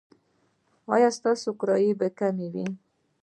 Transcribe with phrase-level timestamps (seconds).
[0.93, 2.65] ایا ستاسو کرایه به کمه وي؟